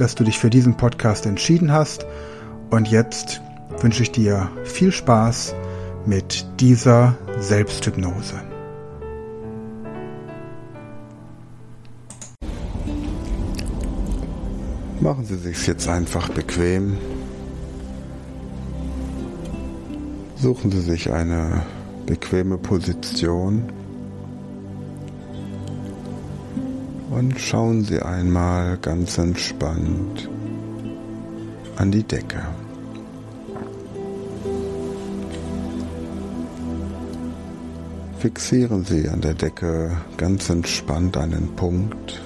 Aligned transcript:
dass 0.00 0.14
du 0.14 0.24
dich 0.24 0.38
für 0.38 0.48
diesen 0.48 0.76
Podcast 0.76 1.26
entschieden 1.26 1.72
hast 1.72 2.06
und 2.70 2.88
jetzt 2.88 3.42
wünsche 3.80 4.02
ich 4.02 4.12
dir 4.12 4.48
viel 4.64 4.92
Spaß 4.92 5.54
mit 6.06 6.46
dieser 6.60 7.16
Selbsthypnose. 7.38 8.34
Machen 15.00 15.24
Sie 15.24 15.36
sich 15.36 15.66
jetzt 15.66 15.88
einfach 15.88 16.28
bequem. 16.28 16.96
Suchen 20.36 20.70
Sie 20.70 20.80
sich 20.80 21.12
eine 21.12 21.62
bequeme 22.06 22.58
Position 22.58 23.72
und 27.18 27.40
schauen 27.40 27.82
Sie 27.82 28.00
einmal 28.00 28.78
ganz 28.78 29.18
entspannt 29.18 30.28
an 31.76 31.90
die 31.90 32.04
Decke. 32.04 32.46
Fixieren 38.20 38.84
Sie 38.84 39.08
an 39.08 39.20
der 39.20 39.34
Decke 39.34 39.96
ganz 40.16 40.48
entspannt 40.48 41.16
einen 41.16 41.56
Punkt 41.56 42.20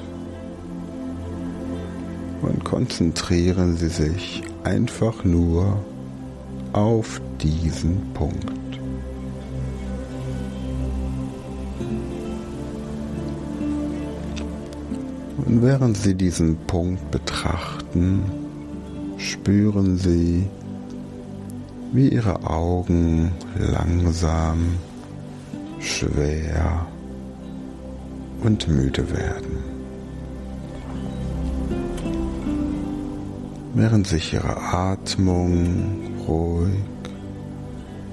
und 2.42 2.62
konzentrieren 2.62 3.76
Sie 3.76 3.88
sich 3.88 4.42
einfach 4.62 5.24
nur 5.24 5.82
auf 6.74 7.20
diesen 7.40 8.12
Punkt. 8.12 8.71
Während 15.60 15.96
Sie 15.96 16.14
diesen 16.14 16.56
Punkt 16.66 17.10
betrachten, 17.10 18.22
spüren 19.18 19.98
Sie, 19.98 20.48
wie 21.92 22.08
Ihre 22.08 22.48
Augen 22.48 23.32
langsam, 23.58 24.76
schwer 25.80 26.86
und 28.42 28.68
müde 28.68 29.10
werden. 29.10 29.72
während 33.74 34.06
sich 34.06 34.34
ihre 34.34 34.56
Atmung 34.56 36.00
ruhig 36.28 36.72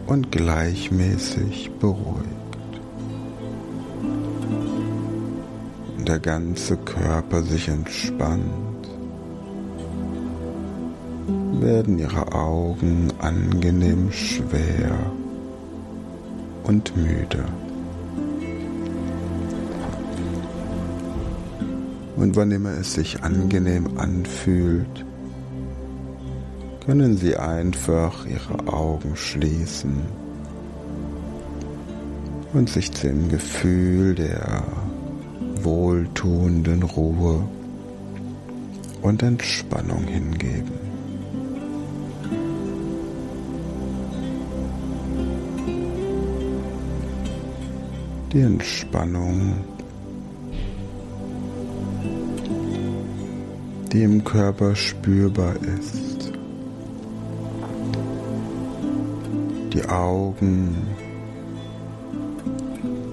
und 0.07 0.31
gleichmäßig 0.31 1.71
beruhigt. 1.79 2.38
Der 6.09 6.17
ganze 6.17 6.75
Körper 6.75 7.43
sich 7.43 7.67
entspannt, 7.67 8.89
werden 11.61 11.99
ihre 11.99 12.33
Augen 12.33 13.13
angenehm 13.19 14.11
schwer 14.11 14.97
und 16.63 16.97
müde. 16.97 17.45
Und 22.15 22.35
wann 22.35 22.49
immer 22.49 22.71
es 22.71 22.95
sich 22.95 23.21
angenehm 23.21 23.99
anfühlt, 23.99 25.05
können 26.87 27.17
Sie 27.17 27.37
einfach 27.37 28.25
Ihre 28.25 28.67
Augen 28.67 29.15
schließen 29.15 30.01
und 32.53 32.67
sich 32.67 32.89
dem 32.89 33.29
Gefühl 33.29 34.15
der 34.15 34.63
wohltuenden 35.63 36.83
Ruhe 36.83 37.41
und 39.01 39.23
Entspannung 39.23 40.03
hingeben. 40.03 40.89
Die 48.31 48.41
Entspannung, 48.41 49.55
die 53.91 54.03
im 54.03 54.23
Körper 54.23 54.75
spürbar 54.75 55.55
ist. 55.55 56.09
die 59.79 59.87
Augen 59.87 60.75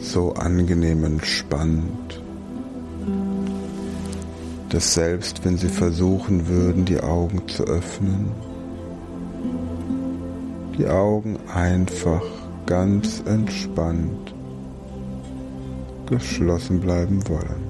so 0.01 0.33
angenehm 0.35 1.05
entspannt, 1.05 2.23
dass 4.71 4.95
selbst 4.95 5.45
wenn 5.45 5.57
sie 5.57 5.69
versuchen 5.69 6.49
würden, 6.49 6.85
die 6.85 7.01
Augen 7.01 7.47
zu 7.49 7.65
öffnen, 7.65 8.31
die 10.77 10.87
Augen 10.87 11.39
einfach 11.53 12.23
ganz 12.67 13.23
entspannt 13.27 14.35
geschlossen 16.07 16.81
bleiben 16.81 17.27
wollen. 17.29 17.67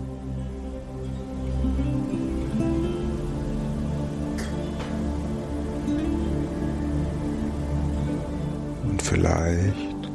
vielleicht 9.06 10.10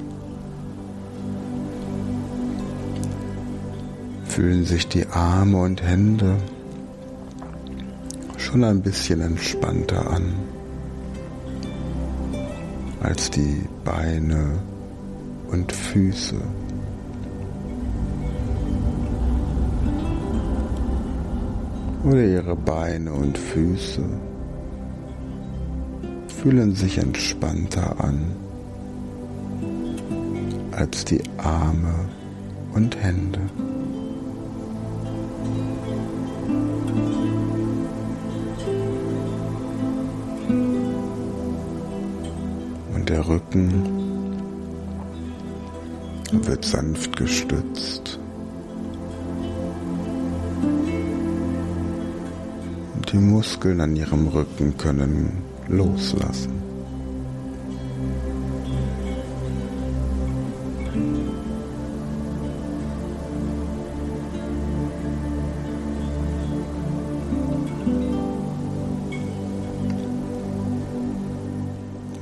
fühlen 4.25 4.66
sich 4.66 4.88
die 4.88 5.08
Arme 5.08 5.62
und 5.62 5.81
Hände 5.81 6.38
schon 8.52 8.64
ein 8.66 8.82
bisschen 8.82 9.22
entspannter 9.22 10.12
an 10.12 10.34
als 13.02 13.32
die 13.32 13.64
Beine 13.86 14.60
und 15.50 15.72
Füße. 15.72 16.36
Oder 22.04 22.26
ihre 22.26 22.56
Beine 22.58 23.14
und 23.14 23.38
Füße 23.38 24.04
fühlen 26.42 26.76
sich 26.76 26.98
entspannter 26.98 28.04
an 28.04 28.36
als 30.72 31.06
die 31.06 31.22
Arme 31.38 31.94
und 32.74 33.02
Hände. 33.02 33.40
Sanft 47.02 47.18
gestützt. 47.18 48.20
Die 53.12 53.18
Muskeln 53.18 53.82
an 53.82 53.96
ihrem 53.96 54.28
Rücken 54.28 54.78
können 54.78 55.44
loslassen. 55.68 56.59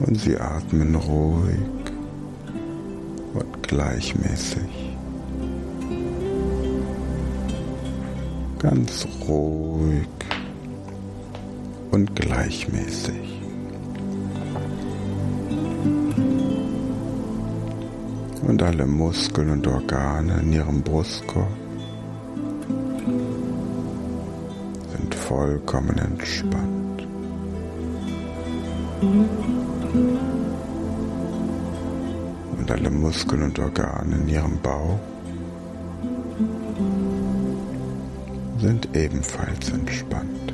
und 0.02 0.20
sie 0.22 0.38
atmen 0.38 0.96
ruhig 0.96 1.79
und 3.34 3.64
gleichmäßig. 3.64 4.98
Ganz 8.60 9.08
ruhig 9.28 10.08
und 11.92 12.16
gleichmäßig. 12.16 13.42
Und 18.48 18.64
alle 18.64 18.86
Muskeln 18.86 19.52
und 19.52 19.68
Organe 19.68 20.40
in 20.42 20.54
ihrem 20.54 20.82
Brustkorb 20.82 21.48
sind 24.92 25.14
vollkommen 25.14 25.98
entspannt. 25.98 27.08
Und 32.70 32.76
alle 32.76 32.92
Muskeln 32.92 33.42
und 33.42 33.58
Organe 33.58 34.16
in 34.16 34.30
ihrem 34.30 34.60
Bauch 34.62 35.00
sind 38.60 38.96
ebenfalls 38.96 39.72
entspannt. 39.72 40.54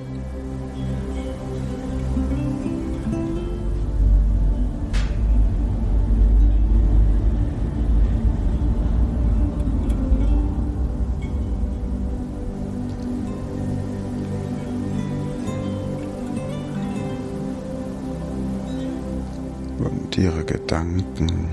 Und 19.79 20.17
ihre 20.17 20.45
Gedanken 20.45 21.44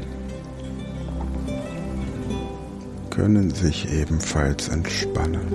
können 3.22 3.54
sich 3.54 3.88
ebenfalls 3.92 4.66
entspannen. 4.66 5.46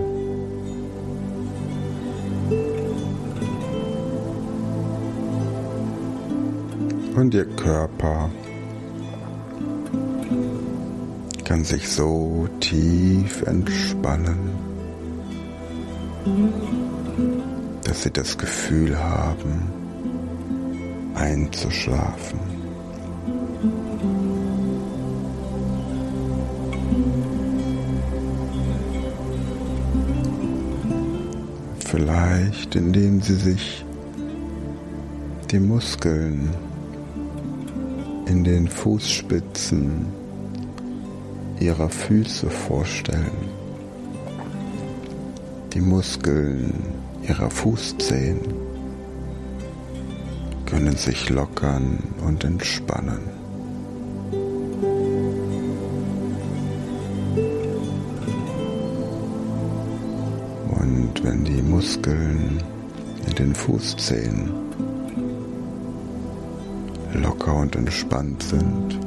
und 7.13 7.33
ihr 7.33 7.45
Körper 7.57 8.29
kann 11.43 11.65
sich 11.65 11.89
so 11.89 12.47
tief 12.61 13.41
entspannen, 13.41 14.37
dass 17.83 18.03
sie 18.03 18.11
das 18.11 18.37
Gefühl 18.37 18.97
haben, 18.97 19.63
einzuschlafen. 21.15 22.56
Vielleicht 31.97 32.75
indem 32.75 33.23
sie 33.23 33.33
sich 33.33 33.83
die 35.49 35.59
Muskeln 35.59 36.53
in 38.27 38.43
den 38.43 38.67
Fußspitzen 38.67 40.05
ihrer 41.59 41.89
Füße 41.89 42.51
vorstellen, 42.51 43.49
die 45.73 45.81
Muskeln 45.81 46.71
ihrer 47.27 47.49
Fußzehen 47.49 48.41
können 50.67 50.97
sich 50.97 51.31
lockern 51.31 51.97
und 52.23 52.43
entspannen. 52.43 53.46
Muskeln 62.07 62.63
in 63.27 63.35
den 63.35 63.53
Fußzehen 63.53 64.49
locker 67.13 67.55
und 67.55 67.75
entspannt 67.75 68.43
sind, 68.43 68.99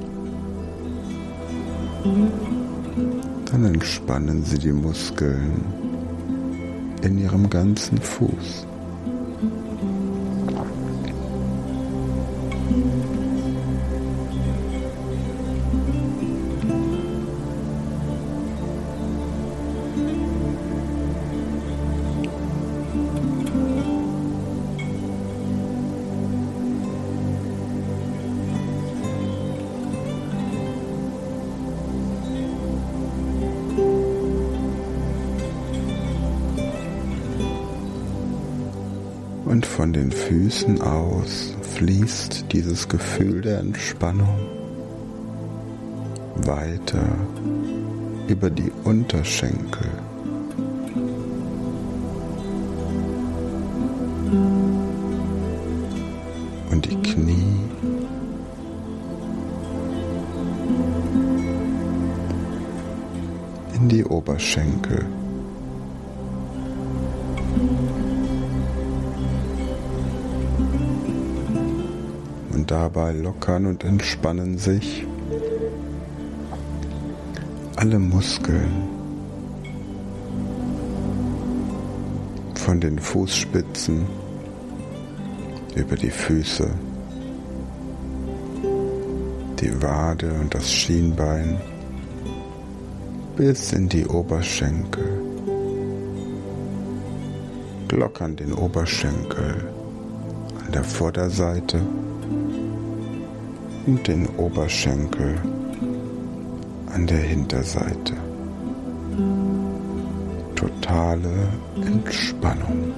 dann 3.50 3.64
entspannen 3.64 4.44
Sie 4.44 4.58
die 4.58 4.72
Muskeln 4.72 5.64
in 7.02 7.18
Ihrem 7.18 7.48
ganzen 7.48 7.98
Fuß. 7.98 8.66
Füßen 40.60 40.82
aus 40.82 41.54
fließt 41.62 42.52
dieses 42.52 42.86
Gefühl 42.86 43.40
der 43.40 43.60
Entspannung 43.60 44.28
weiter 46.44 47.02
über 48.28 48.50
die 48.50 48.70
Unterschenkel. 48.84 49.88
Und 56.70 56.84
die 56.84 56.96
Knie. 56.96 57.56
In 63.76 63.88
die 63.88 64.04
Oberschenkel. 64.04 65.19
Dabei 72.70 73.10
lockern 73.12 73.66
und 73.66 73.82
entspannen 73.82 74.56
sich 74.56 75.04
alle 77.74 77.98
Muskeln 77.98 78.88
von 82.54 82.80
den 82.80 83.00
Fußspitzen 83.00 84.06
über 85.74 85.96
die 85.96 86.10
Füße, 86.10 86.70
die 89.60 89.82
Wade 89.82 90.32
und 90.40 90.54
das 90.54 90.72
Schienbein 90.72 91.60
bis 93.36 93.72
in 93.72 93.88
die 93.88 94.06
Oberschenkel. 94.06 95.22
Lockern 97.90 98.36
den 98.36 98.52
Oberschenkel 98.52 99.64
an 100.64 100.72
der 100.72 100.84
Vorderseite 100.84 101.80
und 103.86 104.06
den 104.06 104.26
Oberschenkel 104.36 105.38
an 106.92 107.06
der 107.06 107.18
Hinterseite. 107.18 108.14
Totale 110.54 111.48
Entspannung. 111.76 112.92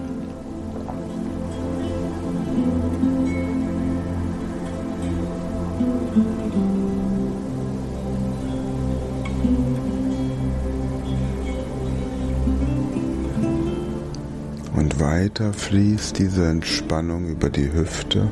Und 14.75 15.01
weiter 15.01 15.53
fließt 15.53 16.19
diese 16.19 16.49
Entspannung 16.49 17.29
über 17.29 17.51
die 17.51 17.73
Hüfte 17.73 18.29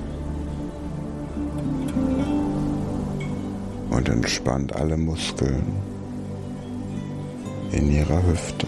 entspannt 4.11 4.75
alle 4.75 4.97
Muskeln 4.97 5.64
in 7.73 7.90
ihrer 7.90 8.23
Hüfte. 8.26 8.67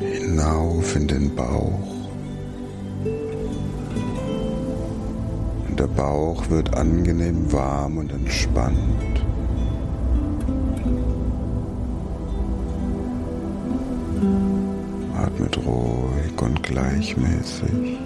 Hinauf 0.00 0.96
in 0.96 1.08
den 1.08 1.34
Bauch. 1.34 2.08
Und 5.68 5.80
der 5.80 5.88
Bauch 5.88 6.48
wird 6.48 6.74
angenehm 6.74 7.52
warm 7.52 7.98
und 7.98 8.12
entspannt. 8.12 9.07
Atmet 15.38 15.56
ruhig 15.58 16.42
und 16.42 16.62
gleichmäßig. 16.64 17.97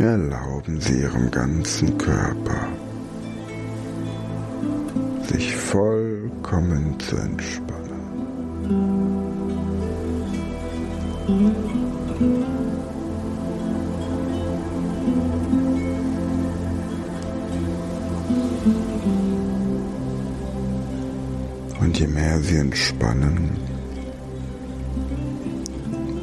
Erlauben 0.00 0.80
Sie 0.80 1.02
Ihrem 1.02 1.30
ganzen 1.30 1.98
Körper, 1.98 2.68
sich 5.28 5.54
vollkommen 5.54 6.98
zu 6.98 7.16
entspannen. 7.16 8.00
Und 21.78 21.98
je 21.98 22.06
mehr 22.06 22.40
Sie 22.40 22.56
entspannen, 22.56 23.50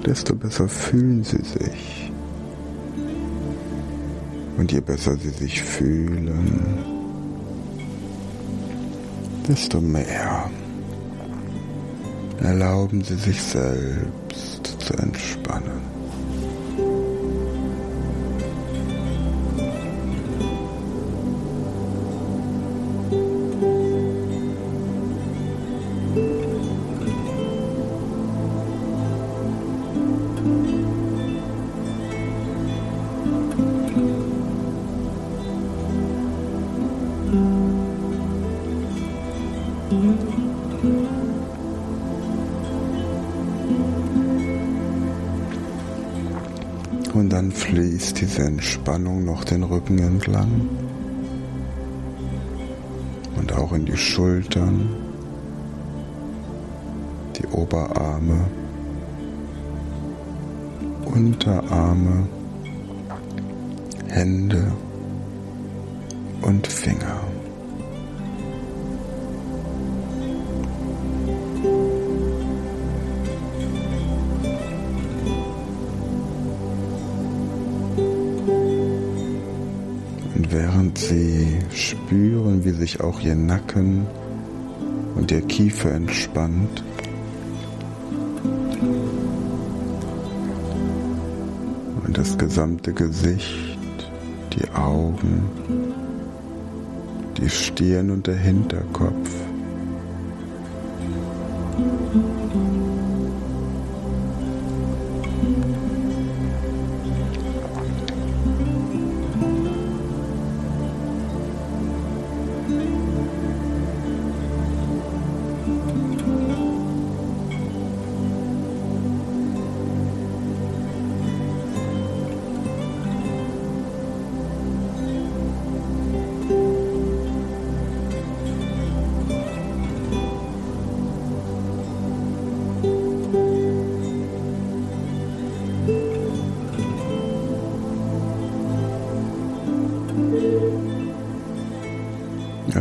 desto 0.04 0.34
besser 0.34 0.68
fühlen 0.68 1.24
Sie 1.24 1.44
sich. 1.44 1.97
Und 4.68 4.74
je 4.74 4.82
besser 4.82 5.16
Sie 5.16 5.30
sich 5.30 5.64
fühlen, 5.64 6.84
desto 9.48 9.80
mehr 9.80 10.52
erlauben 12.42 13.02
Sie 13.02 13.16
sich 13.16 13.42
selbst 13.42 14.76
zu 14.78 14.94
entspannen. 14.96 15.37
Und 47.14 47.30
dann 47.30 47.52
fließt 47.52 48.20
diese 48.20 48.44
Entspannung 48.44 49.24
noch 49.24 49.46
den 49.46 49.64
Rücken 49.64 50.00
entlang 50.00 50.70
und 53.38 53.54
auch 53.54 53.72
in 53.72 53.86
die 53.86 53.96
Schultern, 53.96 54.90
die 57.38 57.48
Oberarme, 57.48 58.46
Unterarme, 61.06 62.28
Hände 64.08 64.72
und 66.42 66.68
Finger. 66.68 67.37
Während 80.58 80.98
sie 80.98 81.60
spüren, 81.72 82.66
wie 82.66 82.72
sich 82.72 83.00
auch 83.00 83.20
ihr 83.22 83.36
Nacken 83.36 84.08
und 85.14 85.32
ihr 85.32 85.42
Kiefer 85.42 85.92
entspannt. 85.94 86.84
Und 92.04 92.18
das 92.18 92.36
gesamte 92.40 92.92
Gesicht, 92.92 93.78
die 94.54 94.68
Augen, 94.72 95.48
die 97.38 97.50
Stirn 97.50 98.10
und 98.10 98.26
der 98.26 98.38
Hinterkopf. 98.38 99.47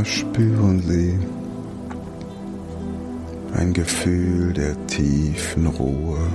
Erspüren 0.06 0.80
Sie 0.86 1.18
ein 3.54 3.72
Gefühl 3.72 4.52
der 4.52 4.86
tiefen 4.86 5.66
Ruhe 5.66 6.28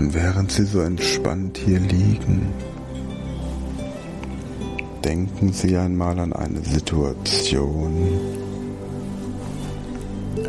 Und 0.00 0.14
während 0.14 0.50
Sie 0.50 0.64
so 0.64 0.80
entspannt 0.80 1.58
hier 1.58 1.78
liegen, 1.78 2.54
denken 5.04 5.52
Sie 5.52 5.76
einmal 5.76 6.18
an 6.18 6.32
eine 6.32 6.62
Situation, 6.62 8.08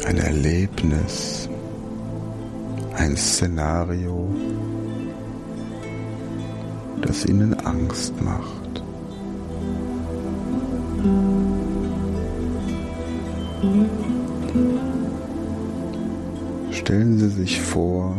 ein 0.06 0.18
Erlebnis, 0.20 1.50
ein 2.96 3.18
Szenario, 3.18 4.34
das 7.02 7.26
Ihnen 7.26 7.54
Angst 7.66 8.14
macht. 8.22 8.82
Stellen 16.72 17.20
Sie 17.20 17.30
sich 17.30 17.60
vor, 17.60 18.16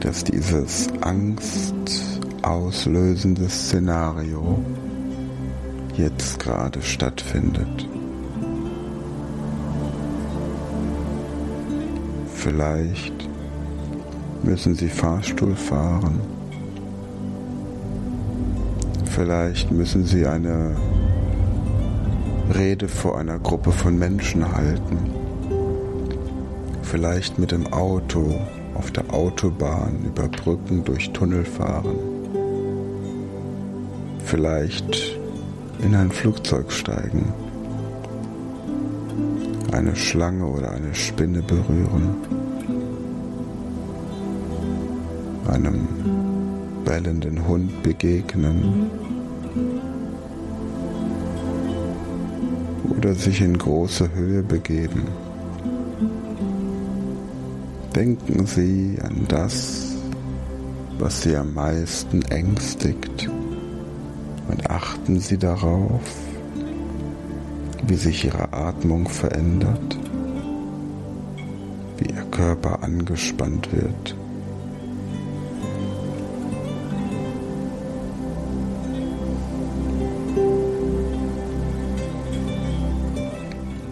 dass 0.00 0.24
dieses 0.24 0.88
angstauslösende 1.00 3.48
Szenario 3.48 4.58
jetzt 5.96 6.38
gerade 6.38 6.82
stattfindet. 6.82 7.88
Vielleicht 12.34 13.14
müssen 14.42 14.74
Sie 14.74 14.88
Fahrstuhl 14.88 15.56
fahren. 15.56 16.20
Vielleicht 19.06 19.72
müssen 19.72 20.04
Sie 20.04 20.26
eine 20.26 20.76
Rede 22.54 22.86
vor 22.86 23.18
einer 23.18 23.38
Gruppe 23.38 23.72
von 23.72 23.98
Menschen 23.98 24.54
halten. 24.54 24.98
Vielleicht 26.82 27.38
mit 27.38 27.50
dem 27.50 27.72
Auto 27.72 28.34
auf 28.76 28.90
der 28.90 29.12
Autobahn 29.12 30.04
über 30.04 30.28
Brücken 30.28 30.84
durch 30.84 31.10
Tunnel 31.12 31.44
fahren. 31.44 31.96
Vielleicht 34.24 35.18
in 35.82 35.94
ein 35.94 36.10
Flugzeug 36.10 36.70
steigen. 36.70 37.32
Eine 39.72 39.96
Schlange 39.96 40.46
oder 40.46 40.72
eine 40.72 40.94
Spinne 40.94 41.42
berühren. 41.42 42.16
Einem 45.48 45.88
bellenden 46.84 47.46
Hund 47.46 47.82
begegnen 47.82 48.90
oder 52.96 53.14
sich 53.14 53.40
in 53.40 53.56
große 53.56 54.12
Höhe 54.14 54.42
begeben. 54.42 55.25
Denken 57.96 58.44
Sie 58.44 58.98
an 59.02 59.24
das, 59.26 59.96
was 60.98 61.22
Sie 61.22 61.34
am 61.34 61.54
meisten 61.54 62.20
ängstigt 62.24 63.26
und 64.48 64.68
achten 64.68 65.18
Sie 65.18 65.38
darauf, 65.38 66.02
wie 67.86 67.94
sich 67.94 68.26
Ihre 68.26 68.52
Atmung 68.52 69.08
verändert, 69.08 69.98
wie 71.96 72.10
Ihr 72.10 72.24
Körper 72.30 72.82
angespannt 72.82 73.72
wird. 73.72 74.14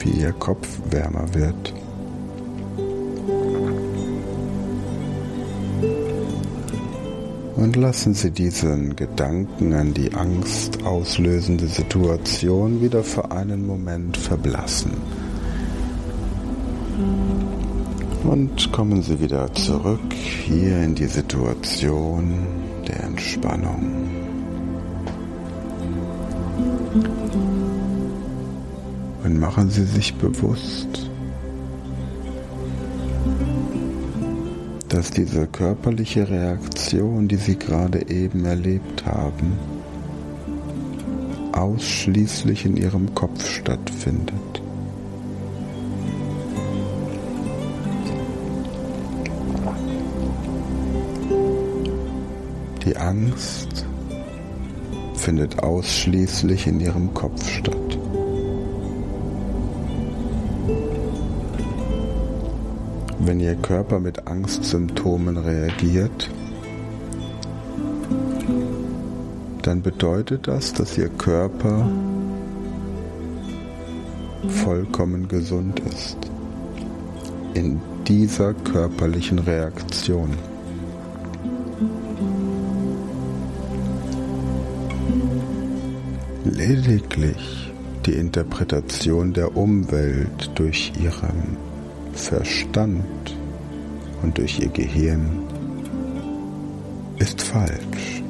wie 0.00 0.20
Ihr 0.20 0.32
Kopf 0.32 0.68
wärmer 0.90 1.32
wird. 1.32 1.72
Und 7.64 7.76
lassen 7.76 8.12
Sie 8.12 8.30
diesen 8.30 8.94
Gedanken 8.94 9.72
an 9.72 9.94
die 9.94 10.12
Angst 10.12 10.84
auslösende 10.84 11.66
Situation 11.66 12.82
wieder 12.82 13.02
für 13.02 13.30
einen 13.30 13.66
Moment 13.66 14.18
verblassen. 14.18 14.90
Und 18.22 18.70
kommen 18.70 19.00
Sie 19.00 19.18
wieder 19.18 19.50
zurück 19.54 20.12
hier 20.12 20.82
in 20.82 20.94
die 20.94 21.06
Situation 21.06 22.34
der 22.86 23.02
Entspannung. 23.04 24.10
Und 29.24 29.40
machen 29.40 29.70
Sie 29.70 29.84
sich 29.84 30.14
bewusst, 30.16 31.10
dass 34.94 35.10
diese 35.10 35.48
körperliche 35.48 36.30
Reaktion, 36.30 37.26
die 37.26 37.34
Sie 37.34 37.58
gerade 37.58 38.08
eben 38.08 38.44
erlebt 38.44 39.04
haben, 39.04 39.58
ausschließlich 41.50 42.64
in 42.64 42.76
Ihrem 42.76 43.12
Kopf 43.12 43.44
stattfindet. 43.44 44.62
Die 52.86 52.96
Angst 52.96 53.84
findet 55.16 55.60
ausschließlich 55.60 56.68
in 56.68 56.78
Ihrem 56.78 57.12
Kopf 57.14 57.48
statt. 57.48 57.83
Wenn 63.26 63.40
Ihr 63.40 63.54
Körper 63.54 64.00
mit 64.00 64.26
Angstsymptomen 64.26 65.38
reagiert, 65.38 66.30
dann 69.62 69.80
bedeutet 69.80 70.46
das, 70.46 70.74
dass 70.74 70.98
Ihr 70.98 71.08
Körper 71.08 71.88
vollkommen 74.62 75.26
gesund 75.26 75.80
ist 75.80 76.18
in 77.54 77.80
dieser 78.06 78.52
körperlichen 78.52 79.38
Reaktion. 79.38 80.36
Lediglich 86.44 87.72
die 88.04 88.12
Interpretation 88.12 89.32
der 89.32 89.56
Umwelt 89.56 90.50
durch 90.56 90.92
ihren 91.00 91.73
Verstand 92.14 93.36
und 94.22 94.38
durch 94.38 94.58
ihr 94.60 94.68
Gehirn 94.68 95.44
ist 97.18 97.42
falsch. 97.42 98.22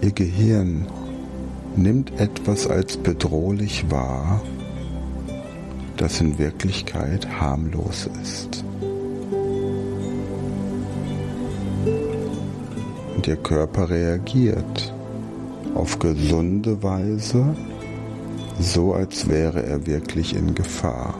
Ihr 0.00 0.12
Gehirn 0.12 0.86
nimmt 1.76 2.18
etwas 2.20 2.66
als 2.66 2.96
bedrohlich 2.96 3.90
wahr, 3.90 4.40
das 5.96 6.20
in 6.20 6.38
Wirklichkeit 6.38 7.28
harmlos 7.40 8.08
ist. 8.22 8.64
Und 13.16 13.26
ihr 13.26 13.36
Körper 13.36 13.90
reagiert 13.90 14.94
auf 15.74 15.98
gesunde 15.98 16.82
Weise 16.82 17.54
so 18.60 18.94
als 18.94 19.28
wäre 19.28 19.62
er 19.62 19.86
wirklich 19.86 20.34
in 20.34 20.54
Gefahr. 20.54 21.14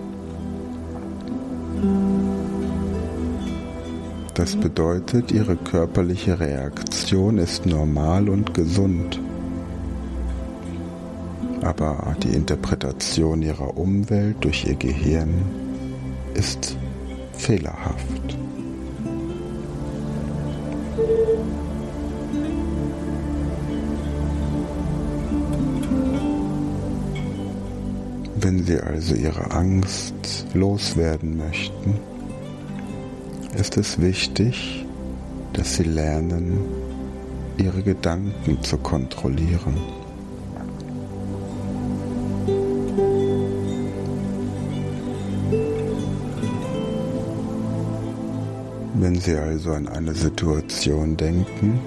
Das 4.35 4.55
bedeutet, 4.55 5.33
ihre 5.33 5.57
körperliche 5.57 6.39
Reaktion 6.39 7.39
ist 7.39 7.65
normal 7.65 8.29
und 8.29 8.53
gesund. 8.53 9.21
Aber 11.63 12.15
die 12.23 12.35
Interpretation 12.35 13.41
ihrer 13.43 13.77
Umwelt 13.77 14.37
durch 14.41 14.67
ihr 14.67 14.77
Gehirn 14.77 15.43
ist 16.35 16.77
fehlerhaft. 17.33 18.16
Wenn 28.47 28.65
Sie 28.65 28.79
also 28.79 29.17
Ihre 29.17 29.51
Angst 29.51 30.47
loswerden 30.55 31.37
möchten, 31.37 31.99
ist 33.59 33.77
es 33.77 34.01
wichtig, 34.01 34.87
dass 35.53 35.75
Sie 35.75 35.83
lernen, 35.83 36.61
Ihre 37.57 37.83
Gedanken 37.83 38.63
zu 38.63 38.79
kontrollieren. 38.79 39.75
Wenn 48.95 49.19
Sie 49.19 49.35
also 49.35 49.73
an 49.73 49.89
eine 49.89 50.15
Situation 50.15 51.17
denken, 51.17 51.81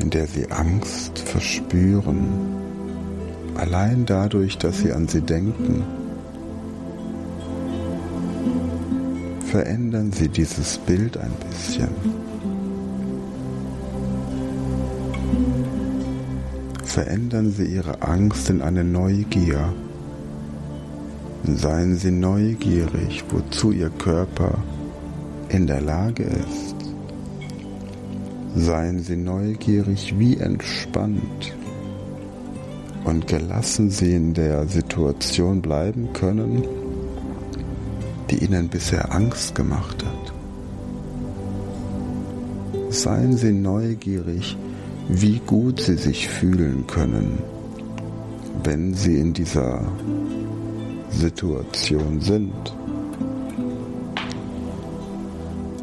in 0.00 0.10
der 0.10 0.26
Sie 0.26 0.50
Angst 0.50 1.20
verspüren, 1.20 2.55
Allein 3.66 4.06
dadurch, 4.06 4.58
dass 4.58 4.78
sie 4.78 4.92
an 4.92 5.08
sie 5.08 5.22
denken, 5.22 5.82
verändern 9.50 10.12
sie 10.12 10.28
dieses 10.28 10.78
Bild 10.78 11.16
ein 11.16 11.32
bisschen. 11.50 11.88
Verändern 16.84 17.50
Sie 17.50 17.66
Ihre 17.66 18.00
Angst 18.02 18.48
in 18.48 18.62
eine 18.62 18.84
Neugier. 18.84 19.74
Seien 21.44 21.96
Sie 21.96 22.10
neugierig, 22.10 23.24
wozu 23.28 23.72
Ihr 23.72 23.90
Körper 23.90 24.56
in 25.48 25.66
der 25.66 25.82
Lage 25.82 26.22
ist. 26.22 26.76
Seien 28.54 29.00
Sie 29.00 29.16
neugierig, 29.16 30.14
wie 30.18 30.38
entspannt 30.38 31.55
und 33.06 33.28
gelassen 33.28 33.88
sie 33.88 34.14
in 34.14 34.34
der 34.34 34.66
Situation 34.66 35.62
bleiben 35.62 36.12
können, 36.12 36.64
die 38.30 38.44
ihnen 38.44 38.68
bisher 38.68 39.14
Angst 39.14 39.54
gemacht 39.54 40.04
hat. 40.04 40.32
Seien 42.90 43.36
Sie 43.36 43.52
neugierig, 43.52 44.56
wie 45.08 45.38
gut 45.46 45.80
Sie 45.80 45.96
sich 45.96 46.28
fühlen 46.28 46.86
können, 46.86 47.38
wenn 48.64 48.94
Sie 48.94 49.18
in 49.18 49.32
dieser 49.32 49.82
Situation 51.10 52.20
sind. 52.20 52.74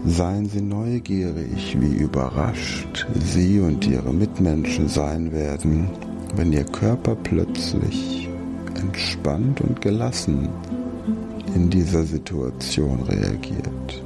Seien 0.05 0.49
Sie 0.49 0.61
neugierig, 0.61 1.77
wie 1.79 1.95
überrascht 1.95 3.05
Sie 3.23 3.59
und 3.59 3.87
Ihre 3.87 4.13
Mitmenschen 4.13 4.89
sein 4.89 5.31
werden, 5.31 5.87
wenn 6.35 6.51
Ihr 6.51 6.63
Körper 6.63 7.15
plötzlich 7.15 8.29
entspannt 8.75 9.61
und 9.61 9.81
gelassen 9.81 10.49
in 11.55 11.69
dieser 11.69 12.03
Situation 12.03 13.01
reagiert. 13.03 14.03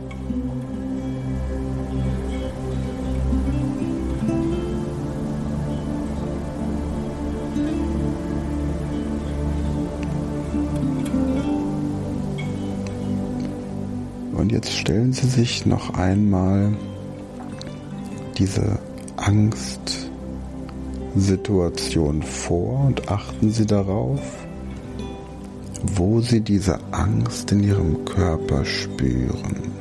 Und 14.34 14.52
jetzt 14.52 14.74
stellen 14.74 15.14
Sie 15.14 15.28
sich 15.28 15.66
noch 15.66 15.94
einmal 15.96 16.74
diese 18.38 18.80
Angstsituation 21.18 22.22
vor 22.22 22.86
und 22.86 23.10
achten 23.10 23.50
Sie 23.50 23.66
darauf, 23.66 24.20
wo 25.96 26.22
Sie 26.22 26.42
diese 26.42 26.78
Angst 26.92 27.52
in 27.52 27.64
Ihrem 27.64 28.06
Körper 28.06 28.64
spüren. 28.64 29.72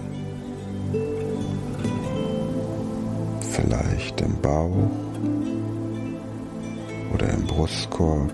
Vielleicht 3.53 4.19
im 4.23 4.41
Bauch 4.41 4.91
oder 7.13 7.29
im 7.29 7.47
Brustkorb 7.47 8.33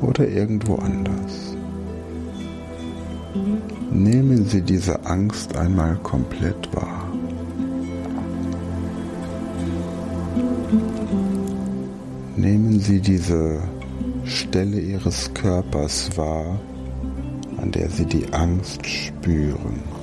oder 0.00 0.26
irgendwo 0.26 0.74
anders. 0.74 1.56
Nehmen 3.92 4.46
Sie 4.46 4.62
diese 4.62 5.06
Angst 5.06 5.56
einmal 5.56 5.94
komplett 6.02 6.74
wahr. 6.74 7.01
Sie 12.82 13.00
diese 13.00 13.62
Stelle 14.24 14.80
Ihres 14.80 15.32
Körpers 15.34 16.10
wahr, 16.16 16.58
an 17.58 17.70
der 17.70 17.88
Sie 17.88 18.06
die 18.06 18.26
Angst 18.32 18.84
spüren. 18.84 20.01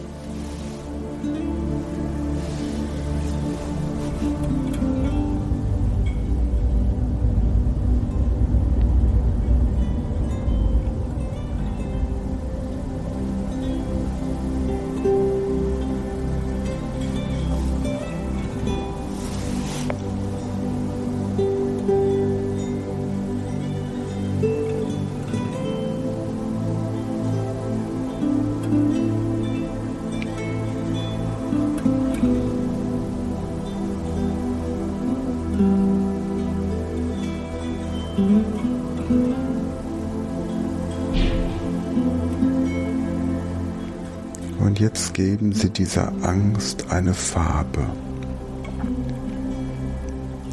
Jetzt 44.99 45.13
geben 45.13 45.53
Sie 45.53 45.69
dieser 45.69 46.11
Angst 46.23 46.91
eine 46.91 47.13
Farbe. 47.13 47.85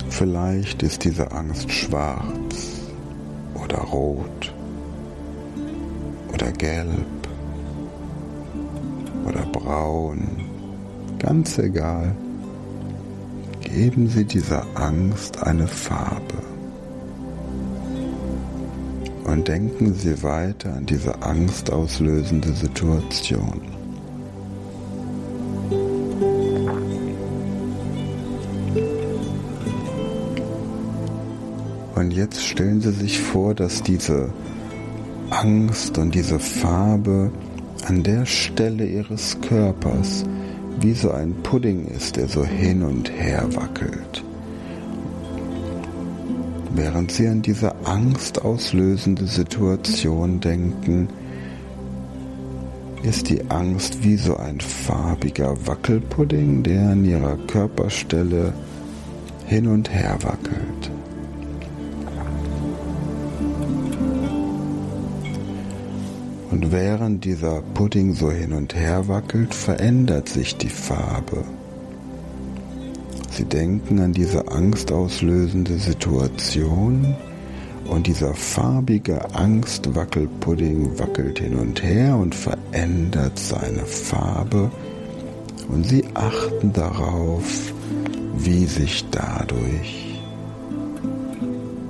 Vielleicht 0.09 0.85
ist 0.85 1.03
diese 1.03 1.33
Angst 1.33 1.69
schwarz 1.73 2.81
oder 3.55 3.79
rot 3.79 4.55
oder 6.33 6.53
gelb 6.53 7.29
oder 9.27 9.45
braun, 9.47 10.29
ganz 11.19 11.59
egal. 11.59 12.15
Geben 13.63 14.09
Sie 14.09 14.25
dieser 14.25 14.65
Angst 14.77 15.43
eine 15.43 15.67
Farbe. 15.67 16.39
Und 19.25 19.49
denken 19.49 19.93
Sie 19.93 20.23
weiter 20.23 20.73
an 20.75 20.87
diese 20.87 21.21
angstauslösende 21.21 22.53
Situation. 22.53 23.76
Jetzt 32.37 32.49
stellen 32.49 32.83
Sie 32.83 32.93
sich 32.93 33.19
vor, 33.19 33.55
dass 33.55 33.83
diese 33.83 34.29
Angst 35.31 35.97
und 35.97 36.15
diese 36.15 36.39
Farbe 36.39 37.31
an 37.87 38.03
der 38.03 38.27
Stelle 38.27 38.85
Ihres 38.85 39.41
Körpers 39.41 40.25
wie 40.79 40.93
so 40.93 41.13
ein 41.13 41.35
Pudding 41.43 41.87
ist, 41.87 42.17
der 42.17 42.29
so 42.29 42.45
hin 42.45 42.83
und 42.83 43.11
her 43.11 43.49
wackelt. 43.55 44.23
Während 46.75 47.11
Sie 47.11 47.27
an 47.27 47.41
diese 47.41 47.75
angstauslösende 47.87 49.27
Situation 49.27 50.39
denken, 50.41 51.09
ist 53.03 53.31
die 53.31 53.51
Angst 53.51 54.05
wie 54.05 54.17
so 54.17 54.37
ein 54.37 54.61
farbiger 54.61 55.57
Wackelpudding, 55.67 56.63
der 56.63 56.91
an 56.91 57.05
ihrer 57.07 57.39
Körperstelle 57.47 58.53
hin 59.47 59.69
und 59.69 59.91
her 59.91 60.19
wackelt. 60.21 60.91
Und 66.57 66.73
während 66.73 67.27
dieser 67.27 67.61
Pudding 67.75 68.15
so 68.15 68.31
hin 68.31 68.55
und 68.55 68.75
her 68.75 69.09
wackelt, 69.09 69.53
verändert 69.53 70.31
sich 70.31 70.57
die 70.57 70.71
Farbe. 70.71 71.45
Sie 73.31 73.45
denken 73.45 74.01
an 74.01 74.15
diese 74.15 74.49
angstauslösende 74.49 75.77
Situation 75.77 77.15
und 77.85 78.07
dieser 78.07 78.33
farbige 78.33 79.35
Angstwackelpudding 79.35 80.99
wackelt 80.99 81.41
hin 81.41 81.57
und 81.57 81.83
her 81.83 82.17
und 82.17 82.35
verändert 82.35 83.39
seine 83.39 83.85
Farbe 83.85 84.71
und 85.69 85.87
sie 85.87 86.05
achten 86.15 86.73
darauf, 86.73 87.75
wie 88.39 88.65
sich 88.65 89.05
dadurch 89.11 90.23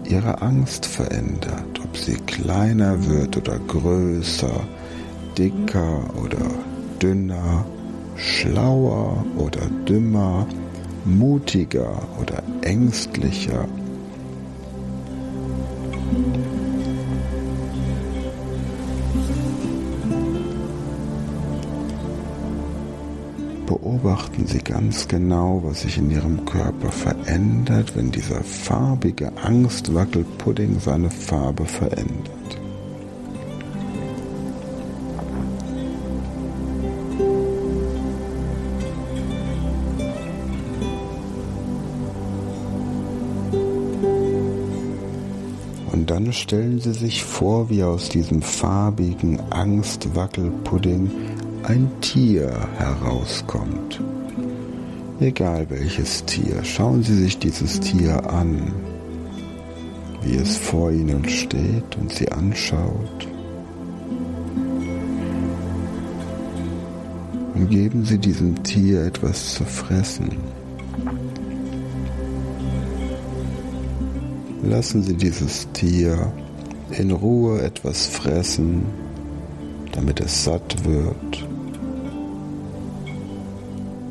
ihre 0.08 0.42
Angst 0.42 0.86
verändert, 0.86 1.75
ob 1.96 2.02
sie 2.02 2.16
kleiner 2.26 3.06
wird 3.06 3.36
oder 3.38 3.58
größer, 3.58 4.60
dicker 5.38 6.00
oder 6.22 6.46
dünner, 7.00 7.64
schlauer 8.16 9.24
oder 9.38 9.62
dümmer, 9.88 10.46
mutiger 11.06 12.02
oder 12.20 12.42
ängstlicher. 12.60 13.66
Beobachten 23.96 24.46
Sie 24.46 24.58
ganz 24.58 25.08
genau, 25.08 25.62
was 25.64 25.80
sich 25.80 25.96
in 25.96 26.10
Ihrem 26.10 26.44
Körper 26.44 26.92
verändert, 26.92 27.96
wenn 27.96 28.10
dieser 28.10 28.42
farbige 28.42 29.32
Angstwackelpudding 29.38 30.80
seine 30.80 31.08
Farbe 31.08 31.64
verändert. 31.64 32.30
Und 45.92 46.10
dann 46.10 46.34
stellen 46.34 46.80
Sie 46.80 46.92
sich 46.92 47.24
vor, 47.24 47.70
wie 47.70 47.82
aus 47.82 48.10
diesem 48.10 48.42
farbigen 48.42 49.40
Angstwackelpudding 49.50 51.10
ein 51.66 51.90
Tier 52.00 52.52
herauskommt. 52.78 54.00
Egal 55.18 55.66
welches 55.68 56.24
Tier, 56.24 56.62
schauen 56.62 57.02
Sie 57.02 57.16
sich 57.16 57.38
dieses 57.38 57.80
Tier 57.80 58.30
an, 58.30 58.72
wie 60.22 60.36
es 60.36 60.56
vor 60.56 60.92
Ihnen 60.92 61.28
steht 61.28 61.96
und 62.00 62.12
Sie 62.12 62.30
anschaut. 62.30 63.26
Und 67.54 67.68
geben 67.68 68.04
Sie 68.04 68.18
diesem 68.18 68.62
Tier 68.62 69.04
etwas 69.04 69.54
zu 69.54 69.64
fressen. 69.64 70.36
Lassen 74.62 75.02
Sie 75.02 75.14
dieses 75.14 75.66
Tier 75.72 76.32
in 76.92 77.10
Ruhe 77.10 77.60
etwas 77.62 78.06
fressen, 78.06 78.84
damit 79.90 80.20
es 80.20 80.44
satt 80.44 80.84
wird 80.84 81.55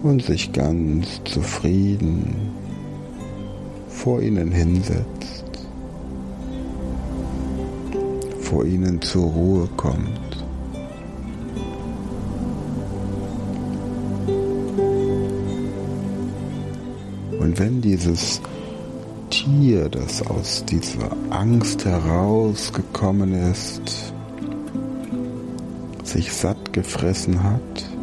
und 0.05 0.21
sich 0.21 0.53
ganz 0.53 1.19
zufrieden 1.23 2.51
vor 3.87 4.21
ihnen 4.21 4.51
hinsetzt, 4.51 5.67
vor 8.39 8.65
ihnen 8.65 9.01
zur 9.01 9.23
Ruhe 9.23 9.67
kommt. 9.75 10.45
Und 17.39 17.57
wenn 17.57 17.81
dieses 17.81 18.41
Tier, 19.31 19.89
das 19.89 20.21
aus 20.27 20.65
dieser 20.65 21.17
Angst 21.31 21.83
herausgekommen 21.83 23.33
ist, 23.51 24.13
sich 26.03 26.31
satt 26.31 26.73
gefressen 26.73 27.41
hat, 27.41 27.94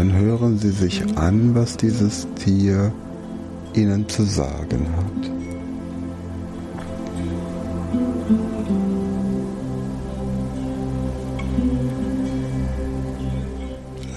dann 0.00 0.14
hören 0.14 0.56
Sie 0.56 0.70
sich 0.70 1.02
an, 1.18 1.54
was 1.54 1.76
dieses 1.76 2.26
Tier 2.36 2.90
Ihnen 3.74 4.08
zu 4.08 4.22
sagen 4.22 4.86
hat. 4.96 5.30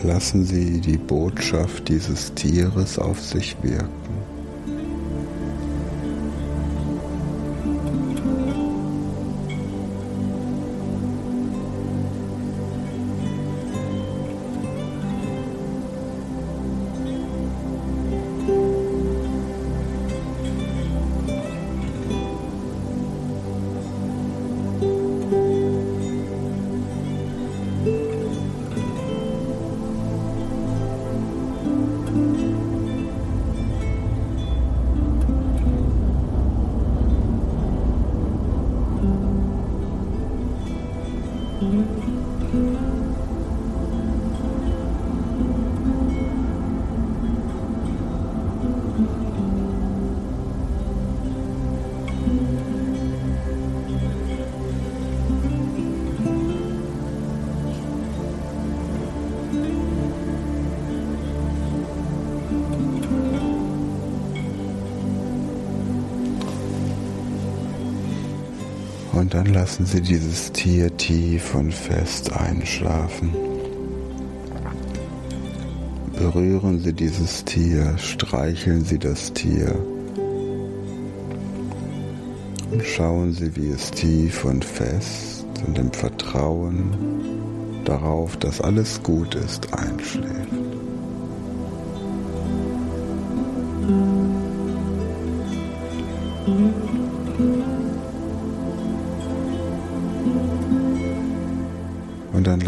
Lassen 0.04 0.46
Sie 0.46 0.80
die 0.80 0.96
Botschaft 0.96 1.90
dieses 1.90 2.34
Tieres 2.34 2.98
auf 2.98 3.20
sich 3.20 3.58
wirken. 3.62 4.03
Dann 69.34 69.48
lassen 69.48 69.88
Sie 69.88 70.00
dieses 70.00 70.52
Tier 70.52 70.96
tief 70.96 71.56
und 71.56 71.74
fest 71.74 72.32
einschlafen. 72.32 73.34
Berühren 76.16 76.80
Sie 76.80 76.94
dieses 76.94 77.44
Tier, 77.44 77.98
streicheln 77.98 78.86
Sie 78.86 79.00
das 79.00 79.34
Tier 79.34 79.74
und 82.72 82.84
schauen 82.84 83.34
Sie, 83.34 83.56
wie 83.56 83.70
es 83.70 83.90
tief 83.90 84.46
und 84.46 84.64
fest 84.64 85.48
und 85.66 85.80
im 85.80 85.92
Vertrauen 85.92 87.82
darauf, 87.86 88.38
dass 88.38 88.62
alles 88.62 89.02
gut 89.02 89.34
ist, 89.34 89.74
einschläft. 89.74 90.73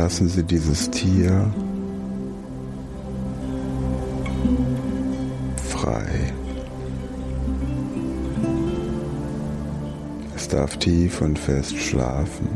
Lassen 0.05 0.29
Sie 0.29 0.43
dieses 0.43 0.91
Tier 0.91 1.51
frei. 5.57 6.31
Es 10.35 10.47
darf 10.47 10.77
tief 10.77 11.21
und 11.21 11.39
fest 11.39 11.75
schlafen. 11.75 12.47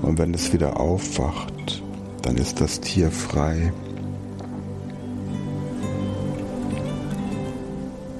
Und 0.00 0.16
wenn 0.20 0.32
es 0.32 0.52
wieder 0.52 0.78
aufwacht, 0.78 1.82
dann 2.22 2.36
ist 2.36 2.60
das 2.60 2.78
Tier 2.78 3.10
frei. 3.10 3.72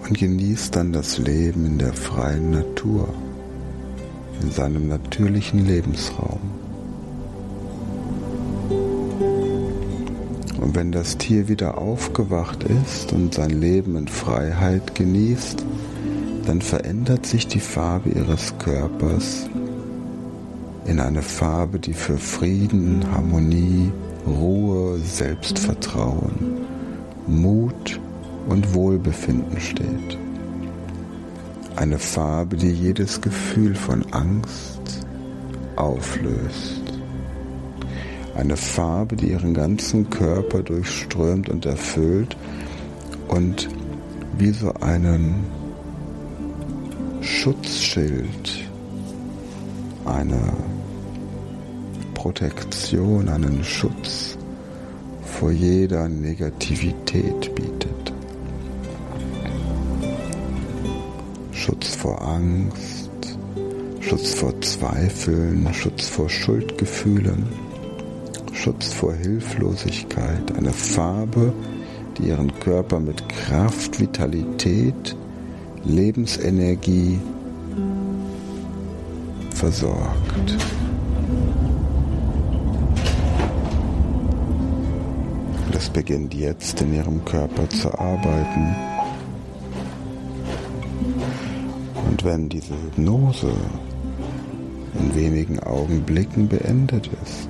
Und 0.09 0.18
genießt 0.18 0.74
dann 0.74 0.92
das 0.92 1.18
Leben 1.18 1.66
in 1.66 1.79
der 1.79 1.92
freien 1.92 2.50
Natur 2.50 3.07
in 4.42 4.50
seinem 4.50 4.88
natürlichen 4.88 5.64
Lebensraum. 5.64 6.49
Und 10.70 10.76
wenn 10.76 10.92
das 10.92 11.18
Tier 11.18 11.48
wieder 11.48 11.78
aufgewacht 11.78 12.62
ist 12.62 13.12
und 13.12 13.35
sein 13.35 13.50
Leben 13.50 13.96
in 13.96 14.06
Freiheit 14.06 14.94
genießt, 14.94 15.64
dann 16.46 16.62
verändert 16.62 17.26
sich 17.26 17.48
die 17.48 17.59
Farbe 17.59 18.11
ihres 18.11 18.56
Körpers 18.59 19.50
in 20.85 21.00
eine 21.00 21.22
Farbe, 21.22 21.80
die 21.80 21.92
für 21.92 22.18
Frieden, 22.18 23.04
Harmonie, 23.12 23.90
Ruhe, 24.24 24.98
Selbstvertrauen, 24.98 26.61
Mut 27.26 27.98
und 28.48 28.72
Wohlbefinden 28.72 29.61
steht. 29.61 30.18
Eine 31.74 31.98
Farbe, 31.98 32.56
die 32.56 32.70
jedes 32.70 33.20
Gefühl 33.20 33.74
von 33.74 34.04
Angst 34.12 35.04
auflöst. 35.74 36.79
Eine 38.34 38.56
Farbe, 38.56 39.16
die 39.16 39.30
ihren 39.30 39.54
ganzen 39.54 40.08
Körper 40.08 40.62
durchströmt 40.62 41.48
und 41.48 41.66
erfüllt 41.66 42.36
und 43.28 43.68
wie 44.38 44.50
so 44.50 44.72
einen 44.80 45.44
Schutzschild, 47.20 48.70
eine 50.04 50.40
Protektion, 52.14 53.28
einen 53.28 53.62
Schutz 53.62 54.36
vor 55.22 55.50
jeder 55.50 56.08
Negativität 56.08 57.54
bietet. 57.54 58.12
Schutz 61.52 61.94
vor 61.94 62.20
Angst, 62.20 63.10
Schutz 64.00 64.34
vor 64.34 64.60
Zweifeln, 64.60 65.72
Schutz 65.72 66.08
vor 66.08 66.28
Schuldgefühlen, 66.28 67.46
Schutz 68.62 68.92
vor 68.92 69.14
Hilflosigkeit, 69.14 70.54
eine 70.54 70.74
Farbe, 70.74 71.50
die 72.18 72.24
ihren 72.24 72.52
Körper 72.60 73.00
mit 73.00 73.26
Kraft, 73.30 73.98
Vitalität, 73.98 75.16
Lebensenergie 75.82 77.18
versorgt. 79.54 80.58
Das 85.72 85.88
beginnt 85.88 86.34
jetzt 86.34 86.82
in 86.82 86.92
ihrem 86.92 87.24
Körper 87.24 87.66
zu 87.70 87.88
arbeiten. 87.98 88.76
Und 92.10 92.22
wenn 92.26 92.50
diese 92.50 92.74
Hypnose 92.74 93.52
in 94.98 95.14
wenigen 95.14 95.60
Augenblicken 95.60 96.46
beendet 96.46 97.08
ist 97.22 97.49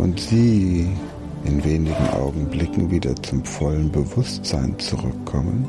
und 0.00 0.18
Sie 0.18 0.88
in 1.44 1.62
wenigen 1.62 2.08
Augenblicken 2.14 2.90
wieder 2.90 3.14
zum 3.22 3.44
vollen 3.44 3.92
Bewusstsein 3.92 4.78
zurückkommen, 4.78 5.68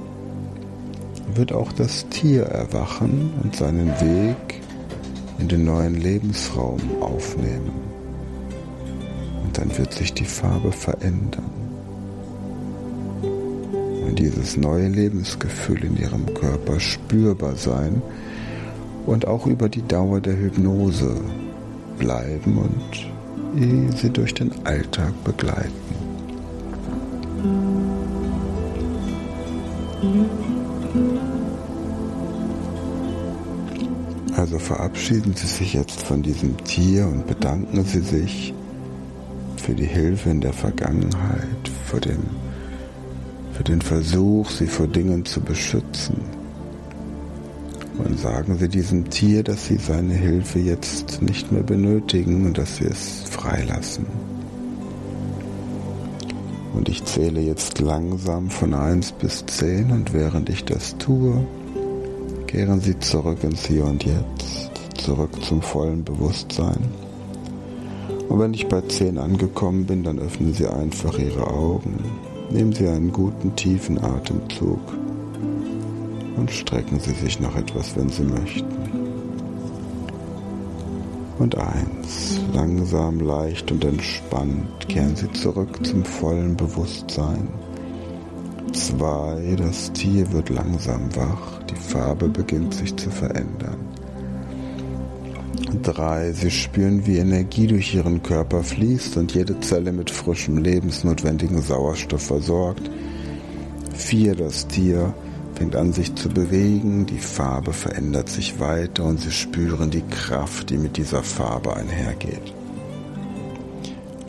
wird 1.36 1.52
auch 1.52 1.74
das 1.74 2.08
Tier 2.10 2.44
erwachen 2.44 3.34
und 3.44 3.56
seinen 3.58 3.90
Weg 4.00 4.62
in 5.38 5.50
den 5.50 5.66
neuen 5.66 5.96
Lebensraum 5.96 6.80
aufnehmen. 7.02 7.72
Und 9.44 9.58
dann 9.58 9.78
wird 9.78 9.94
sich 9.94 10.14
die 10.14 10.26
Farbe 10.26 10.72
verändern 10.72 11.52
und 14.08 14.18
dieses 14.18 14.56
neue 14.56 14.88
Lebensgefühl 14.88 15.84
in 15.84 15.98
ihrem 15.98 16.34
Körper 16.34 16.80
spürbar 16.80 17.56
sein 17.58 18.02
und 19.06 19.28
auch 19.28 19.46
über 19.46 19.68
die 19.68 19.86
Dauer 19.86 20.22
der 20.22 20.38
Hypnose 20.38 21.20
bleiben 21.98 22.58
und 22.58 23.12
sie 23.96 24.10
durch 24.10 24.34
den 24.34 24.52
Alltag 24.66 25.14
begleiten. 25.24 25.72
Also 34.36 34.58
verabschieden 34.58 35.34
Sie 35.36 35.48
sich 35.48 35.74
jetzt 35.74 36.02
von 36.02 36.24
diesem 36.24 36.58
Tier 36.64 37.06
und 37.06 37.28
bedanken 37.28 37.84
Sie 37.86 38.00
sich 38.00 38.54
für 39.58 39.74
die 39.76 39.86
Hilfe 39.86 40.30
in 40.32 40.42
der 40.42 40.54
Vergangenheit, 40.54 41.70
für 41.86 42.00
den 42.00 42.20
für 43.54 43.64
den 43.64 43.82
Versuch, 43.82 44.50
sie 44.50 44.66
vor 44.66 44.88
Dingen 44.88 45.24
zu 45.26 45.40
beschützen. 45.40 46.41
Und 48.04 48.20
sagen 48.20 48.58
Sie 48.58 48.68
diesem 48.68 49.10
Tier, 49.10 49.44
dass 49.44 49.68
Sie 49.68 49.78
seine 49.78 50.14
Hilfe 50.14 50.60
jetzt 50.60 51.22
nicht 51.22 51.52
mehr 51.52 51.64
benötigen 51.64 52.46
und 52.46 52.58
dass 52.58 52.78
Sie 52.78 52.86
es 52.86 53.24
freilassen. 53.30 54.06
Und 56.74 56.90
ich 56.90 57.04
zähle 57.06 57.42
jetzt 57.42 57.80
langsam 57.80 58.50
von 58.50 58.74
1 58.74 59.14
bis 59.14 59.46
10 59.46 59.92
und 59.92 60.14
während 60.14 60.50
ich 60.50 60.66
das 60.66 60.98
tue, 60.98 61.46
kehren 62.48 62.82
Sie 62.82 62.98
zurück 63.00 63.44
ins 63.44 63.66
Hier 63.66 63.86
und 63.86 64.04
Jetzt, 64.04 64.72
zurück 64.98 65.32
zum 65.44 65.62
vollen 65.62 66.04
Bewusstsein. 66.04 66.80
Und 68.30 68.40
wenn 68.40 68.54
ich 68.54 68.68
bei 68.68 68.82
10 68.82 69.18
angekommen 69.18 69.86
bin, 69.86 70.04
dann 70.04 70.18
öffnen 70.18 70.54
Sie 70.54 70.68
einfach 70.68 71.20
Ihre 71.20 71.48
Augen, 71.48 72.04
nehmen 72.50 72.74
Sie 72.74 72.88
einen 72.88 73.12
guten 73.12 73.56
tiefen 73.56 74.02
Atemzug 74.04 74.80
und 76.36 76.52
strecken 76.52 77.00
Sie 77.00 77.14
sich 77.14 77.40
noch 77.40 77.56
etwas, 77.56 77.96
wenn 77.96 78.10
Sie 78.10 78.24
möchten. 78.24 78.66
Und 81.40 81.58
eins, 81.58 82.40
langsam, 82.54 83.20
leicht 83.20 83.72
und 83.72 83.84
entspannt 83.84 84.88
kehren 84.88 85.16
Sie 85.16 85.32
zurück 85.32 85.86
zum 85.86 86.04
vollen 86.04 86.56
Bewusstsein. 86.56 87.48
Zwei, 88.74 89.56
das 89.58 89.92
Tier 89.92 90.32
wird 90.32 90.50
langsam 90.50 91.14
wach, 91.16 91.64
die 91.64 91.76
Farbe 91.76 92.30
beginnt 92.30 92.74
sich 92.74 92.96
zu 92.96 93.10
verändern. 93.10 93.92
3. 95.84 96.34
Sie 96.34 96.52
spüren, 96.52 97.06
wie 97.06 97.18
Energie 97.18 97.68
durch 97.68 97.94
ihren 97.96 98.22
Körper 98.22 98.64
fließt 98.64 99.18
und 99.18 99.34
jede 99.34 99.60
Zelle 99.62 99.92
mit 99.92 100.12
frischem, 100.12 100.58
lebensnotwendigen 100.58 101.62
Sauerstoff 101.62 102.24
versorgt. 102.24 102.90
4. 103.94 104.36
Das 104.36 104.68
Tier 104.68 105.14
fängt 105.62 105.76
an 105.76 105.94
sich 105.94 106.16
zu 106.16 106.28
bewegen, 106.28 107.06
die 107.06 107.20
Farbe 107.20 107.72
verändert 107.72 108.30
sich 108.30 108.60
weiter 108.60 109.04
und 109.04 109.22
Sie 109.22 109.30
spüren 109.30 109.92
die 109.92 110.02
Kraft, 110.02 110.72
die 110.72 110.78
mit 110.78 110.98
dieser 110.98 111.22
Farbe 111.22 111.76
einhergeht. 111.76 112.52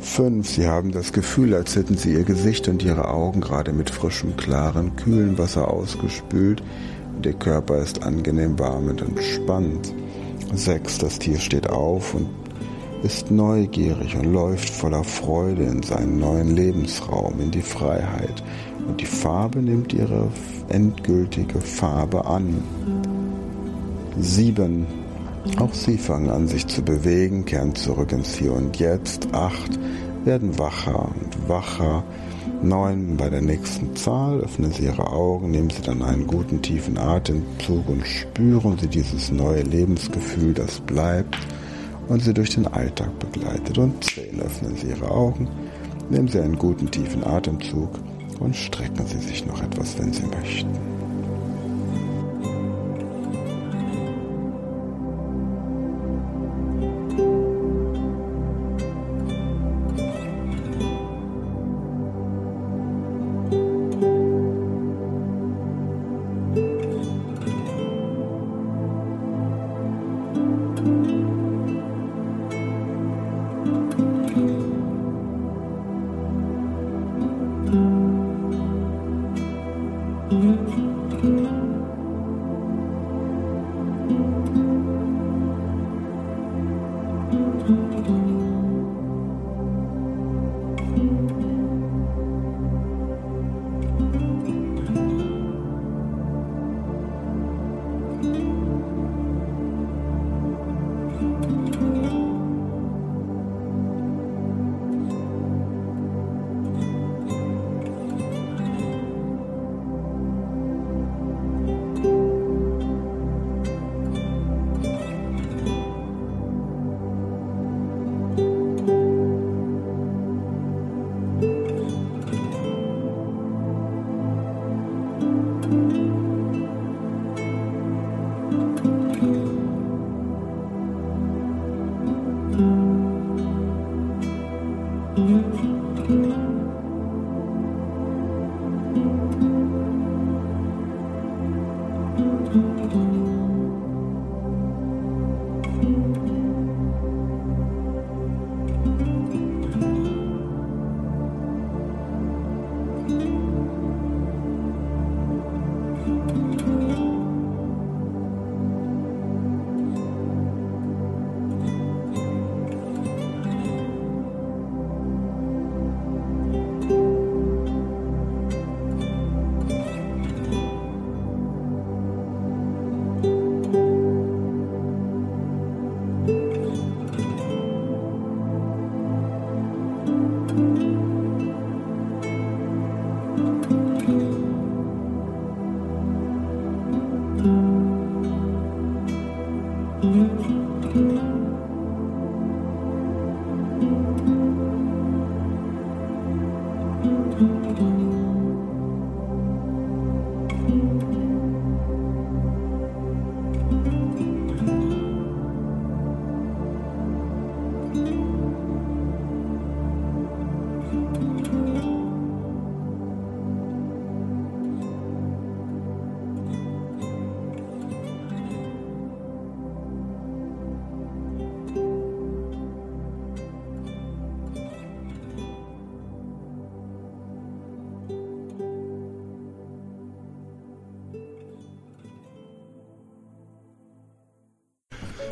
5. 0.02 0.46
Sie 0.46 0.68
haben 0.68 0.92
das 0.92 1.14
Gefühl, 1.14 1.54
als 1.54 1.74
hätten 1.74 1.96
Sie 1.96 2.12
Ihr 2.12 2.24
Gesicht 2.24 2.68
und 2.68 2.82
Ihre 2.82 3.08
Augen 3.08 3.40
gerade 3.40 3.72
mit 3.72 3.88
frischem, 3.88 4.36
klaren, 4.36 4.94
kühlen 4.96 5.38
Wasser 5.38 5.68
ausgespült 5.68 6.62
und 7.16 7.24
Ihr 7.24 7.32
Körper 7.32 7.78
ist 7.78 8.02
angenehm 8.02 8.58
warm 8.58 8.88
und 8.88 9.00
entspannt. 9.00 9.94
6. 10.52 10.98
Das 10.98 11.18
Tier 11.18 11.38
steht 11.38 11.70
auf 11.70 12.12
und 12.12 12.28
ist 13.02 13.30
neugierig 13.30 14.16
und 14.16 14.32
läuft 14.32 14.70
voller 14.70 15.02
Freude 15.02 15.64
in 15.64 15.82
seinen 15.82 16.18
neuen 16.18 16.54
Lebensraum, 16.54 17.40
in 17.40 17.50
die 17.50 17.62
Freiheit. 17.62 18.42
Und 18.86 19.00
die 19.00 19.06
Farbe 19.06 19.60
nimmt 19.60 19.92
ihre 19.92 20.28
endgültige 20.68 21.60
Farbe 21.60 22.24
an. 22.24 22.62
7. 24.18 24.86
Auch 25.58 25.74
sie 25.74 25.98
fangen 25.98 26.30
an, 26.30 26.46
sich 26.46 26.66
zu 26.68 26.82
bewegen, 26.82 27.44
kehren 27.44 27.74
zurück 27.74 28.12
ins 28.12 28.36
Hier 28.36 28.52
und 28.52 28.78
Jetzt. 28.78 29.28
8. 29.32 29.78
Werden 30.24 30.56
wacher 30.58 31.08
und 31.08 31.48
wacher 31.48 32.04
9 32.62 33.16
bei 33.16 33.28
der 33.28 33.42
nächsten 33.42 33.96
Zahl 33.96 34.38
öffnen 34.40 34.70
Sie 34.70 34.84
Ihre 34.84 35.08
Augen, 35.08 35.50
nehmen 35.50 35.70
Sie 35.70 35.82
dann 35.82 36.00
einen 36.00 36.28
guten 36.28 36.62
tiefen 36.62 36.96
Atemzug 36.96 37.88
und 37.88 38.06
spüren 38.06 38.78
Sie 38.78 38.86
dieses 38.86 39.32
neue 39.32 39.62
Lebensgefühl, 39.62 40.54
das 40.54 40.78
bleibt 40.78 41.36
und 42.08 42.22
Sie 42.22 42.34
durch 42.34 42.50
den 42.50 42.66
Alltag 42.66 43.18
begleitet. 43.18 43.78
Und 43.78 44.04
10 44.04 44.40
öffnen 44.40 44.76
Sie 44.76 44.88
Ihre 44.88 45.10
Augen, 45.10 45.48
nehmen 46.10 46.28
Sie 46.28 46.40
einen 46.40 46.58
guten 46.58 46.90
tiefen 46.90 47.24
Atemzug 47.24 47.98
und 48.40 48.56
strecken 48.56 49.06
Sie 49.06 49.18
sich 49.18 49.46
noch 49.46 49.62
etwas, 49.62 49.98
wenn 49.98 50.12
Sie 50.12 50.26
möchten. 50.26 50.91